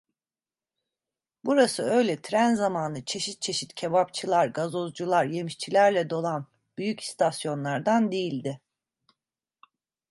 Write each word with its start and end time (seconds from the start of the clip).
Burası 1.45 1.83
öyle 1.83 2.21
tren 2.21 2.55
zamanı 2.55 3.05
çeşit 3.05 3.41
çeşit 3.41 3.73
kebapçılar, 3.73 4.47
gazozcular, 4.47 5.25
yemişçilerle 5.25 6.09
dolan 6.09 6.47
büyük 6.77 6.99
istasyonlardan 6.99 8.11
değildi. 8.11 8.61